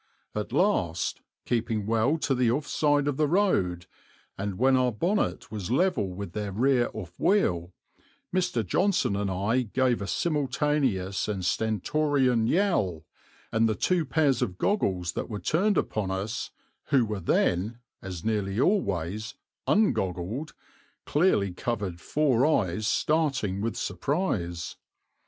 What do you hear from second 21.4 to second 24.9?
covered four eyes starting with surprise.